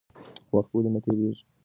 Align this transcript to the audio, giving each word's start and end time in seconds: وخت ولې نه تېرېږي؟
وخت 0.55 0.71
ولې 0.73 0.89
نه 0.93 0.99
تېرېږي؟ 1.05 1.43